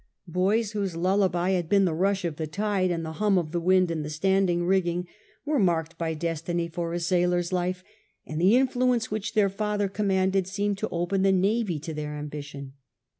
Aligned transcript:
Boys 0.25 0.71
whose 0.71 0.95
lullaby 0.95 1.51
had 1.51 1.69
been 1.69 1.85
the 1.85 1.93
rush 1.93 2.25
of 2.25 2.37
the 2.37 2.47
tide 2.47 2.89
and 2.89 3.05
the 3.05 3.11
hum 3.21 3.37
of 3.37 3.51
the 3.51 3.59
wind 3.59 3.91
in 3.91 4.01
the 4.01 4.09
standing 4.09 4.63
rigging 4.65 5.07
were 5.45 5.59
marked 5.59 5.91
j4 5.91 5.91
turbulent 5.99 6.09
nursery 6.09 6.15
by 6.15 6.31
destiny 6.31 6.67
for 6.67 6.93
a 6.93 6.99
sailor's 6.99 7.53
life, 7.53 7.83
and 8.25 8.41
the 8.41 8.57
influence 8.57 9.11
which 9.11 9.35
their 9.35 9.47
father 9.47 9.87
commanded 9.87 10.47
seemed 10.47 10.79
to 10.79 10.89
open 10.89 11.21
the 11.21 11.31
navy 11.31 11.77
to 11.79 11.93
their 11.93 12.15
ambition. 12.15 12.73